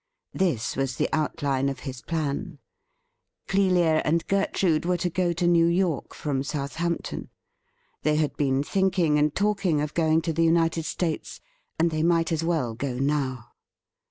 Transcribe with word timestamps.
This 0.33 0.75
was 0.75 0.95
the 0.95 1.07
out 1.13 1.43
line 1.43 1.69
of 1.69 1.81
his 1.81 2.01
plan: 2.01 2.57
Clelia 3.47 4.01
and 4.03 4.25
Gertrude 4.25 4.83
were 4.83 4.97
to 4.97 5.11
go 5.11 5.31
to 5.33 5.45
New 5.45 5.67
York 5.67 6.15
from 6.15 6.41
Southampton; 6.41 7.29
they 8.01 8.15
had 8.15 8.35
been 8.35 8.63
thinking 8.63 9.19
and 9.19 9.35
talking 9.35 9.79
of 9.79 9.93
going 9.93 10.23
to 10.23 10.33
the 10.33 10.43
United 10.43 10.85
States, 10.85 11.39
and 11.77 11.91
they 11.91 12.01
might 12.01 12.31
as 12.31 12.43
well 12.43 12.73
go 12.73 12.95
now. 12.97 13.49